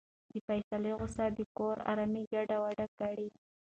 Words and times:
د 0.31 0.33
فیصل 0.47 0.83
غوسه 0.97 1.25
د 1.37 1.39
کور 1.57 1.75
ارامي 1.91 2.23
ګډوډه 2.31 2.85
کړه. 2.99 3.27